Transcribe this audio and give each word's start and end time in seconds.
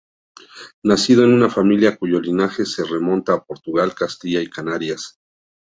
Nacido 0.81 1.23
en 1.25 1.31
una 1.31 1.47
familia 1.51 1.95
cuyo 1.95 2.19
linaje 2.19 2.65
se 2.65 2.83
remonta 2.83 3.33
a 3.33 3.43
Portugal, 3.45 3.93
Castilla 3.93 4.41
y 4.41 4.49
Canarias. 4.49 5.19